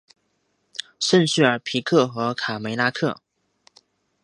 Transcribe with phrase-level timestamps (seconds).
[0.99, 3.21] 圣叙尔皮克和卡梅拉克。